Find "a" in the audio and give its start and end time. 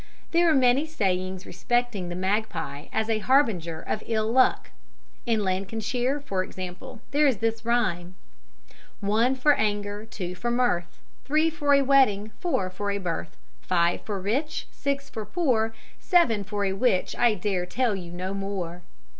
3.07-3.19, 11.75-11.83, 12.89-12.97, 16.65-16.73